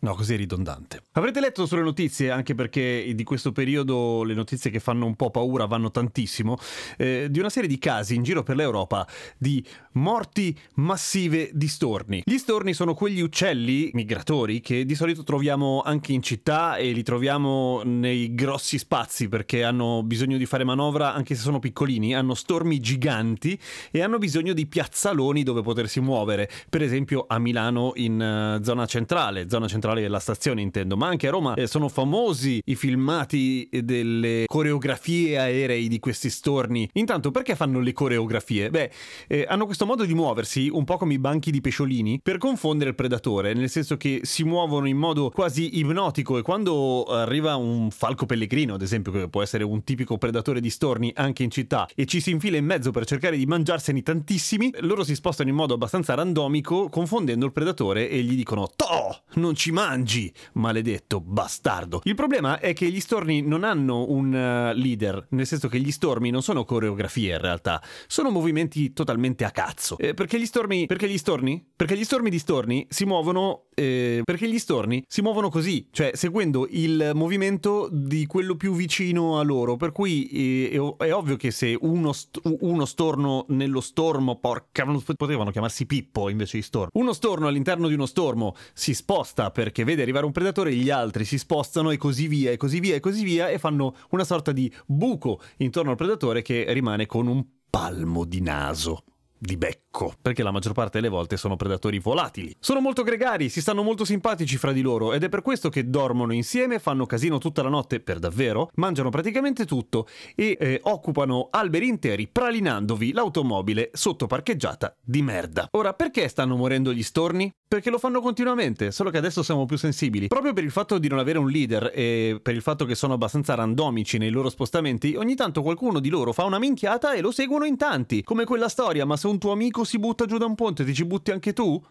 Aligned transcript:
No, 0.00 0.14
così 0.14 0.34
è 0.34 0.36
ridondante. 0.36 1.02
Avrete 1.12 1.40
letto 1.40 1.66
sulle 1.66 1.82
notizie, 1.82 2.30
anche 2.30 2.54
perché 2.54 3.10
di 3.16 3.24
questo 3.24 3.50
periodo 3.50 4.22
le 4.22 4.34
notizie 4.34 4.70
che 4.70 4.78
fanno 4.78 5.06
un 5.06 5.16
po' 5.16 5.30
paura 5.30 5.64
vanno 5.66 5.90
tantissimo, 5.90 6.56
eh, 6.96 7.26
di 7.28 7.40
una 7.40 7.50
serie 7.50 7.68
di 7.68 7.78
casi 7.78 8.14
in 8.14 8.22
giro 8.22 8.44
per 8.44 8.54
l'Europa 8.54 9.04
di 9.36 9.64
morti 9.94 10.56
massive 10.74 11.50
di 11.52 11.66
storni. 11.66 12.22
Gli 12.24 12.38
storni 12.38 12.74
sono 12.74 12.94
quegli 12.94 13.20
uccelli 13.20 13.90
migratori 13.92 14.60
che 14.60 14.84
di 14.84 14.94
solito 14.94 15.24
troviamo 15.24 15.82
anche 15.84 16.12
in 16.12 16.22
città 16.22 16.76
e 16.76 16.92
li 16.92 17.02
troviamo 17.02 17.82
nei 17.84 18.32
grossi 18.36 18.78
spazi 18.78 19.28
perché 19.28 19.64
hanno 19.64 20.04
bisogno 20.04 20.36
di 20.36 20.46
fare 20.46 20.62
manovra 20.62 21.12
anche 21.12 21.34
se 21.34 21.42
sono 21.42 21.58
piccolini, 21.58 22.14
hanno 22.14 22.34
stormi 22.34 22.78
giganti 22.78 23.58
e 23.90 24.00
hanno 24.00 24.18
bisogno 24.18 24.52
di 24.52 24.64
piazzaloni 24.66 25.42
dove 25.42 25.62
potersi 25.62 25.98
muovere. 25.98 26.48
Per 26.68 26.82
esempio 26.82 27.24
a 27.26 27.40
Milano 27.40 27.90
in 27.96 28.58
uh, 28.60 28.62
zona 28.62 28.86
centrale, 28.86 29.48
zona 29.50 29.66
centrale 29.66 29.86
centrale 29.88 30.00
della 30.02 30.18
stazione 30.18 30.60
intendo, 30.60 30.96
ma 30.96 31.06
anche 31.06 31.28
a 31.28 31.30
Roma 31.30 31.54
eh, 31.54 31.66
sono 31.66 31.88
famosi 31.88 32.60
i 32.66 32.74
filmati 32.74 33.68
delle 33.70 34.44
coreografie 34.46 35.38
aerei 35.38 35.88
di 35.88 35.98
questi 35.98 36.28
storni. 36.30 36.88
Intanto 36.94 37.30
perché 37.30 37.54
fanno 37.54 37.80
le 37.80 37.92
coreografie? 37.92 38.70
Beh, 38.70 38.90
eh, 39.26 39.46
hanno 39.48 39.64
questo 39.64 39.86
modo 39.86 40.04
di 40.04 40.14
muoversi, 40.14 40.68
un 40.70 40.84
po' 40.84 40.96
come 40.96 41.14
i 41.14 41.18
banchi 41.18 41.50
di 41.50 41.60
pesciolini, 41.60 42.20
per 42.22 42.38
confondere 42.38 42.90
il 42.90 42.96
predatore, 42.96 43.54
nel 43.54 43.70
senso 43.70 43.96
che 43.96 44.20
si 44.22 44.44
muovono 44.44 44.86
in 44.86 44.96
modo 44.96 45.30
quasi 45.30 45.78
ipnotico 45.78 46.38
e 46.38 46.42
quando 46.42 47.04
arriva 47.04 47.56
un 47.56 47.90
falco 47.90 48.26
pellegrino, 48.26 48.74
ad 48.74 48.82
esempio, 48.82 49.12
che 49.12 49.28
può 49.28 49.42
essere 49.42 49.64
un 49.64 49.84
tipico 49.84 50.18
predatore 50.18 50.60
di 50.60 50.70
storni 50.70 51.12
anche 51.14 51.42
in 51.42 51.50
città, 51.50 51.88
e 51.94 52.04
ci 52.04 52.20
si 52.20 52.30
infila 52.30 52.56
in 52.56 52.64
mezzo 52.64 52.90
per 52.90 53.06
cercare 53.06 53.36
di 53.36 53.46
mangiarsene 53.46 54.02
tantissimi, 54.02 54.72
loro 54.80 55.02
si 55.04 55.14
spostano 55.14 55.48
in 55.48 55.54
modo 55.54 55.74
abbastanza 55.74 56.14
randomico, 56.14 56.88
confondendo 56.88 57.46
il 57.46 57.52
predatore 57.52 58.08
e 58.10 58.22
gli 58.22 58.34
dicono 58.34 58.68
Toh! 58.74 59.22
Non 59.34 59.54
ci 59.54 59.70
mangi, 59.78 60.32
maledetto 60.54 61.20
bastardo. 61.20 62.00
Il 62.02 62.16
problema 62.16 62.58
è 62.58 62.72
che 62.72 62.90
gli 62.90 62.98
storni 62.98 63.42
non 63.42 63.62
hanno 63.62 64.10
un 64.10 64.26
uh, 64.26 64.76
leader, 64.76 65.28
nel 65.30 65.46
senso 65.46 65.68
che 65.68 65.78
gli 65.78 65.92
stormi 65.92 66.30
non 66.30 66.42
sono 66.42 66.64
coreografie 66.64 67.34
in 67.34 67.40
realtà, 67.40 67.80
sono 68.08 68.30
movimenti 68.30 68.92
totalmente 68.92 69.44
a 69.44 69.52
cazzo. 69.52 69.96
Eh, 69.98 70.14
perché 70.14 70.40
gli 70.40 70.46
stormi, 70.46 70.86
perché 70.86 71.08
gli 71.08 71.16
storni? 71.16 71.64
Perché 71.76 71.96
gli 71.96 72.02
stormi 72.02 72.28
di 72.28 72.40
storni 72.40 72.88
si 72.90 73.04
muovono 73.04 73.68
eh, 73.78 74.22
perché 74.24 74.48
gli 74.48 74.58
storni 74.58 75.04
si 75.06 75.22
muovono 75.22 75.48
così, 75.48 75.86
cioè 75.92 76.10
seguendo 76.14 76.66
il 76.70 77.12
movimento 77.14 77.88
di 77.92 78.26
quello 78.26 78.56
più 78.56 78.74
vicino 78.74 79.38
a 79.38 79.42
loro, 79.42 79.76
per 79.76 79.92
cui 79.92 80.26
eh, 80.26 80.94
è, 80.98 81.12
ovvio 81.14 81.36
che 81.36 81.52
se 81.52 81.78
uno, 81.80 82.12
st- 82.12 82.40
uno 82.42 82.84
storno 82.84 83.44
nello 83.50 83.80
stormo, 83.80 84.40
porca, 84.40 84.84
potevano 85.16 85.52
chiamarsi 85.52 85.86
Pippo 85.86 86.28
invece 86.28 86.56
di 86.56 86.64
stormo, 86.64 86.88
uno 86.94 87.12
storno 87.12 87.46
all'interno 87.46 87.86
di 87.86 87.94
uno 87.94 88.06
stormo 88.06 88.56
si 88.72 88.94
sposta 88.94 89.52
perché 89.68 89.84
vede 89.84 90.00
arrivare 90.00 90.24
un 90.24 90.32
predatore, 90.32 90.74
gli 90.74 90.88
altri 90.88 91.26
si 91.26 91.36
spostano 91.36 91.90
e 91.90 91.98
così 91.98 92.26
via, 92.26 92.50
e 92.50 92.56
così 92.56 92.80
via, 92.80 92.94
e 92.94 93.00
così 93.00 93.22
via, 93.22 93.48
e 93.50 93.58
fanno 93.58 93.94
una 94.10 94.24
sorta 94.24 94.50
di 94.50 94.72
buco 94.86 95.42
intorno 95.58 95.90
al 95.90 95.96
predatore 95.96 96.40
che 96.40 96.64
rimane 96.72 97.04
con 97.04 97.26
un 97.26 97.44
palmo 97.68 98.24
di 98.24 98.40
naso 98.40 99.04
di 99.38 99.56
becco, 99.56 100.14
perché 100.20 100.42
la 100.42 100.50
maggior 100.50 100.72
parte 100.72 100.98
delle 100.98 101.10
volte 101.10 101.36
sono 101.36 101.56
predatori 101.56 101.98
volatili. 101.98 102.54
Sono 102.58 102.80
molto 102.80 103.02
gregari, 103.02 103.48
si 103.48 103.60
stanno 103.60 103.82
molto 103.82 104.04
simpatici 104.04 104.56
fra 104.56 104.72
di 104.72 104.80
loro 104.80 105.12
ed 105.12 105.22
è 105.22 105.28
per 105.28 105.42
questo 105.42 105.68
che 105.68 105.88
dormono 105.88 106.32
insieme, 106.32 106.78
fanno 106.78 107.06
casino 107.06 107.38
tutta 107.38 107.62
la 107.62 107.68
notte 107.68 108.00
per 108.00 108.18
davvero, 108.18 108.70
mangiano 108.74 109.10
praticamente 109.10 109.64
tutto 109.64 110.06
e 110.34 110.56
eh, 110.58 110.80
occupano 110.84 111.48
alberi 111.50 111.88
interi 111.88 112.26
pralinandovi 112.26 113.12
l'automobile 113.12 113.90
sotto 113.92 114.26
parcheggiata 114.26 114.94
di 115.00 115.22
merda. 115.22 115.68
Ora, 115.72 115.94
perché 115.94 116.28
stanno 116.28 116.56
morendo 116.56 116.92
gli 116.92 117.02
storni? 117.02 117.52
Perché 117.68 117.90
lo 117.90 117.98
fanno 117.98 118.20
continuamente, 118.20 118.90
solo 118.90 119.10
che 119.10 119.18
adesso 119.18 119.42
siamo 119.42 119.66
più 119.66 119.76
sensibili. 119.76 120.28
Proprio 120.28 120.54
per 120.54 120.64
il 120.64 120.70
fatto 120.70 120.98
di 120.98 121.08
non 121.08 121.18
avere 121.18 121.38
un 121.38 121.50
leader 121.50 121.92
e 121.94 122.40
per 122.42 122.54
il 122.54 122.62
fatto 122.62 122.86
che 122.86 122.94
sono 122.94 123.14
abbastanza 123.14 123.54
randomici 123.54 124.16
nei 124.16 124.30
loro 124.30 124.48
spostamenti, 124.48 125.14
ogni 125.16 125.34
tanto 125.34 125.62
qualcuno 125.62 126.00
di 126.00 126.08
loro 126.08 126.32
fa 126.32 126.44
una 126.44 126.58
minchiata 126.58 127.12
e 127.12 127.20
lo 127.20 127.30
seguono 127.30 127.66
in 127.66 127.76
tanti, 127.76 128.22
come 128.22 128.44
quella 128.44 128.68
storia, 128.68 129.04
ma 129.04 129.16
se 129.16 129.27
un 129.30 129.38
tuo 129.38 129.52
amico 129.52 129.84
si 129.84 129.98
butta 129.98 130.26
giù 130.26 130.38
da 130.38 130.46
un 130.46 130.54
ponte, 130.54 130.84
ti 130.84 130.94
ci 130.94 131.04
butti 131.04 131.30
anche 131.30 131.52
tu? 131.52 131.82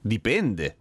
Dipende 0.00 0.76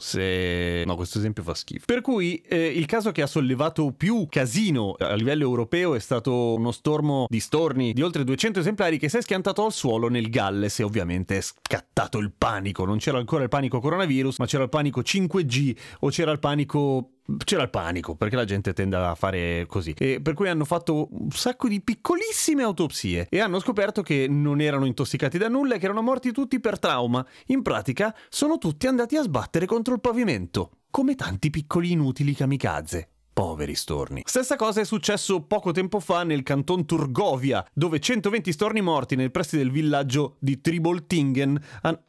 se... 0.00 0.82
No, 0.86 0.96
questo 0.96 1.18
esempio 1.18 1.42
fa 1.42 1.54
schifo. 1.54 1.84
Per 1.84 2.00
cui 2.00 2.36
eh, 2.36 2.66
il 2.66 2.86
caso 2.86 3.12
che 3.12 3.22
ha 3.22 3.26
sollevato 3.26 3.92
più 3.92 4.26
casino 4.28 4.94
a 4.98 5.14
livello 5.14 5.42
europeo 5.42 5.94
è 5.94 5.98
stato 5.98 6.54
uno 6.54 6.72
stormo 6.72 7.26
di 7.28 7.38
storni 7.38 7.92
di 7.92 8.02
oltre 8.02 8.24
200 8.24 8.60
esemplari 8.60 8.98
che 8.98 9.08
si 9.08 9.18
è 9.18 9.22
schiantato 9.22 9.64
al 9.64 9.72
suolo 9.72 10.08
nel 10.08 10.30
Galles 10.30 10.80
e 10.80 10.84
ovviamente 10.84 11.36
è 11.36 11.40
scattato 11.42 12.18
il 12.18 12.32
panico. 12.36 12.84
Non 12.84 12.98
c'era 12.98 13.18
ancora 13.18 13.42
il 13.42 13.50
panico 13.50 13.78
coronavirus, 13.78 14.38
ma 14.38 14.46
c'era 14.46 14.64
il 14.64 14.70
panico 14.70 15.02
5G 15.02 15.76
o 16.00 16.08
c'era 16.08 16.32
il 16.32 16.38
panico 16.38 17.10
c'era 17.44 17.62
il 17.62 17.70
panico 17.70 18.14
perché 18.14 18.36
la 18.36 18.44
gente 18.44 18.72
tende 18.72 18.96
a 18.96 19.14
fare 19.14 19.66
così. 19.66 19.94
E 19.96 20.20
per 20.20 20.34
cui 20.34 20.48
hanno 20.48 20.64
fatto 20.64 21.08
un 21.10 21.30
sacco 21.30 21.68
di 21.68 21.80
piccolissime 21.80 22.62
autopsie 22.62 23.26
e 23.30 23.40
hanno 23.40 23.60
scoperto 23.60 24.02
che 24.02 24.26
non 24.28 24.60
erano 24.60 24.84
intossicati 24.86 25.38
da 25.38 25.48
nulla 25.48 25.74
e 25.74 25.78
che 25.78 25.84
erano 25.84 26.02
morti 26.02 26.32
tutti 26.32 26.60
per 26.60 26.78
trauma. 26.78 27.24
In 27.46 27.62
pratica 27.62 28.14
sono 28.28 28.58
tutti 28.58 28.86
andati 28.86 29.16
a 29.16 29.22
sbattere 29.22 29.66
contro 29.66 29.94
il 29.94 30.00
pavimento 30.00 30.70
come 30.90 31.14
tanti 31.14 31.50
piccoli 31.50 31.92
inutili 31.92 32.34
kamikaze. 32.34 33.08
Poveri 33.32 33.74
storni. 33.74 34.22
Stessa 34.26 34.56
cosa 34.56 34.80
è 34.80 34.84
successo 34.84 35.42
poco 35.42 35.70
tempo 35.70 36.00
fa 36.00 36.24
nel 36.24 36.42
canton 36.42 36.84
Turgovia, 36.84 37.64
dove 37.72 38.00
120 38.00 38.52
storni 38.52 38.80
morti 38.82 39.16
nel 39.16 39.30
pressi 39.30 39.56
del 39.56 39.70
villaggio 39.70 40.36
di 40.40 40.60
Triboltingen. 40.60 41.58
Hanno 41.82 42.02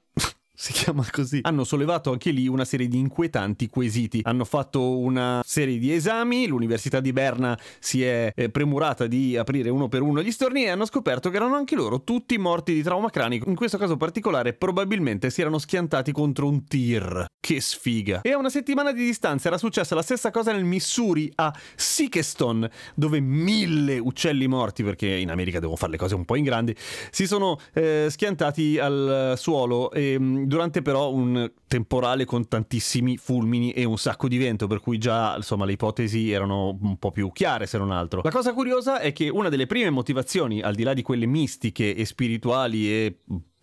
si 0.72 0.74
chiama 0.74 1.04
così, 1.10 1.40
hanno 1.42 1.64
sollevato 1.64 2.12
anche 2.12 2.30
lì 2.30 2.48
una 2.48 2.66
serie 2.66 2.88
di 2.88 3.00
inquietanti 3.00 3.68
quesiti. 3.68 4.20
Hanno 4.24 4.46
fatto 4.46 5.00
una 5.00 5.42
serie 5.44 5.80
di 5.80 5.92
esami, 5.92 6.46
l'Università 6.46 7.00
di 7.00 7.12
Berna 7.12 7.58
si 7.80 8.04
è 8.04 8.32
eh, 8.36 8.50
premurata 8.50 9.08
di 9.08 9.36
aprire 9.36 9.72
uno 9.72 9.88
per 9.88 10.04
uno 10.04 10.22
gli 10.22 10.32
storni 10.32 10.66
e 10.66 10.70
hanno 10.70 10.86
scoperto 10.86 11.32
che 11.32 11.38
erano 11.38 11.56
anche 11.56 11.74
loro 11.74 12.04
tutti 12.04 12.38
morti 12.38 12.74
di 12.74 12.84
trauma 12.84 13.10
cranico. 13.10 13.50
In 13.50 13.56
questo 13.56 13.80
caso 13.80 13.98
particolare 13.98 14.54
probabilmente 14.54 15.32
si 15.32 15.42
erano 15.42 15.58
schiantati 15.58 16.12
contro 16.12 16.48
un 16.48 16.64
tir. 16.66 17.26
Che 17.42 17.60
sfiga. 17.60 18.22
E 18.22 18.34
a 18.34 18.38
una 18.38 18.52
settimana 18.52 18.92
di 18.92 19.04
distanza 19.04 19.48
era 19.48 19.58
successa 19.58 19.96
la 19.96 20.04
stessa 20.04 20.30
cosa 20.30 20.52
nel 20.52 20.64
Missouri, 20.64 21.32
a 21.36 21.52
Sikeston, 21.76 22.70
dove 22.94 23.20
mille 23.20 23.98
uccelli 23.98 24.46
morti, 24.46 24.84
perché 24.84 25.08
in 25.08 25.32
America 25.32 25.58
devono 25.58 25.76
fare 25.76 25.94
le 25.94 25.98
cose 25.98 26.14
un 26.14 26.24
po' 26.24 26.36
in 26.36 26.44
grandi, 26.44 26.76
si 27.10 27.26
sono 27.26 27.58
eh, 27.74 28.06
schiantati 28.12 28.78
al 28.78 29.34
suolo 29.38 29.92
e 29.92 30.20
mm, 30.20 30.51
durante 30.52 30.82
però 30.82 31.14
un 31.14 31.50
temporale 31.66 32.26
con 32.26 32.46
tantissimi 32.46 33.16
fulmini 33.16 33.72
e 33.72 33.86
un 33.86 33.98
sacco 33.98 34.28
di 34.28 34.38
vento, 34.38 34.68
per 34.68 34.82
cui 34.82 34.98
già 34.98 35.34
insomma 35.38 35.64
le 35.64 35.72
ipotesi 35.72 36.30
erano 36.30 36.78
un 36.82 36.98
po' 36.98 37.12
più 37.12 37.32
chiare 37.32 37.66
se 37.66 37.78
non 37.78 37.90
altro. 37.90 38.20
La 38.22 38.32
cosa 38.32 38.54
curiosa 38.54 39.00
è 39.00 39.14
che 39.14 39.30
una 39.30 39.48
delle 39.48 39.66
prime 39.66 39.90
motivazioni, 39.90 40.62
al 40.62 40.76
di 40.76 40.84
là 40.84 40.94
di 40.94 41.04
quelle 41.04 41.26
mistiche 41.26 41.96
e 41.96 42.04
spirituali 42.04 42.92
e 42.92 43.20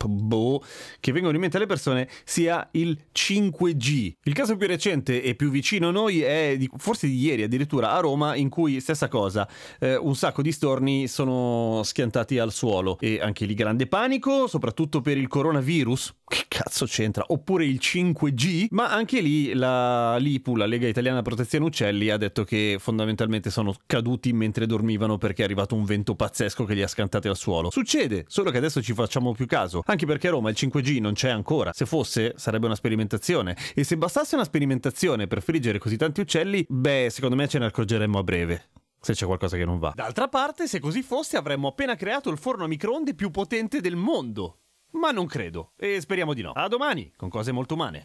boh, 0.07 0.63
che 1.01 1.13
vengono 1.13 1.35
in 1.35 1.41
mente 1.41 1.57
alle 1.57 1.67
persone 1.67 2.09
sia 2.25 2.69
il 2.73 2.97
5G. 3.13 4.13
Il 4.23 4.33
caso 4.33 4.57
più 4.57 4.67
recente 4.67 5.23
e 5.23 5.35
più 5.35 5.51
vicino 5.51 5.89
a 5.89 5.93
noi 5.93 6.23
è 6.23 6.57
di, 6.57 6.71
forse 6.77 7.07
di 7.07 7.19
ieri 7.19 7.43
addirittura 7.43 7.93
a 7.93 8.01
Roma 8.01 8.37
in 8.37 8.49
cui 8.49 8.81
stessa 8.81 9.09
cosa, 9.09 9.49
eh, 9.81 9.97
un 9.97 10.15
sacco 10.15 10.43
di 10.43 10.53
storni 10.53 11.09
sono 11.09 11.83
schiantati 11.83 12.39
al 12.39 12.53
suolo 12.53 12.99
e 13.01 13.21
anche 13.21 13.45
lì 13.45 13.55
grande 13.55 13.87
panico, 13.87 14.47
soprattutto 14.47 15.01
per 15.01 15.17
il 15.17 15.29
coronavirus. 15.29 16.15
Che 16.29 16.45
cazzo 16.47 16.85
c'entra? 16.85 17.25
Oppure 17.29 17.65
il 17.65 17.79
5G, 17.81 18.67
ma 18.71 18.93
anche 18.93 19.21
lì 19.21 19.55
la 19.55 20.17
LIPU, 20.19 20.57
la 20.57 20.67
Lega 20.67 20.87
Italiana 20.87 21.23
Protezione 21.23 21.65
Uccelli, 21.65 22.11
ha 22.11 22.19
detto 22.19 22.45
che 22.45 22.77
fondamentalmente 22.79 23.51
sono 23.51 23.75
caduti 23.87 24.33
mentre 24.33 24.67
dormivano 24.67 25.17
perché 25.17 25.43
è 25.43 25.45
arrivato 25.45 25.75
un 25.75 25.85
vento 25.85 26.15
pazzesco 26.15 26.65
che 26.65 26.75
li 26.75 26.83
ha 26.83 26.87
scantati 26.87 27.29
al 27.29 27.37
suolo. 27.37 27.71
Succede, 27.71 28.25
solo 28.29 28.51
che 28.51 28.59
adesso 28.59 28.83
ci 28.83 28.93
facciamo 28.93 29.33
più 29.33 29.47
caso. 29.47 29.83
Anche 29.91 30.05
perché 30.05 30.29
a 30.29 30.33
Roma 30.33 30.51
il 30.51 30.57
5G 30.59 31.01
non 31.01 31.15
c'è 31.15 31.31
ancora. 31.31 31.73
Se 31.73 31.87
fosse, 31.87 32.35
sarebbe 32.37 32.67
una 32.67 32.75
sperimentazione. 32.75 33.57
E 33.75 33.85
se 33.85 33.97
bastasse 33.97 34.35
una 34.35 34.45
sperimentazione 34.45 35.27
per 35.27 35.41
friggere 35.41 35.79
così 35.79 35.97
tanti 35.97 36.21
uccelli, 36.21 36.65
beh, 36.69 37.09
secondo 37.11 37.37
me 37.37 37.49
ce 37.49 37.59
ne 37.59 37.67
accorgeremmo 37.67 38.19
a 38.19 38.23
breve 38.23 38.69
se 39.01 39.15
c'è 39.15 39.25
qualcosa 39.25 39.57
che 39.57 39.65
non 39.65 39.79
va. 39.79 39.93
D'altra 39.95 40.29
parte, 40.29 40.67
se 40.67 40.79
così 40.79 41.03
fosse, 41.03 41.39
avremmo 41.39 41.69
appena 41.69 41.95
creato 41.95 42.29
il 42.29 42.37
forno 42.37 42.65
a 42.65 42.69
microonde 42.69 43.15
più 43.15 43.31
potente 43.31 43.81
del 43.81 43.97
mondo. 43.97 44.59
Ma 44.93 45.11
non 45.11 45.27
credo, 45.27 45.73
e 45.77 46.01
speriamo 46.01 46.35
di 46.35 46.43
no. 46.43 46.51
A 46.51 46.69
domani, 46.69 47.11
con 47.17 47.31
cose 47.31 47.53
molto 47.53 47.73
umane. 47.73 48.05